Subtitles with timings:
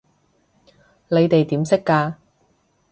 [1.09, 2.15] 你哋點識㗎？